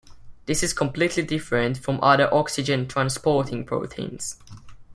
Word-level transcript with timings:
This 0.47 0.63
is 0.63 0.73
completely 0.73 1.21
different 1.21 1.77
from 1.77 1.99
other 2.01 2.27
oxygen 2.33 2.87
transporting 2.87 3.63
proteins. 3.67 4.39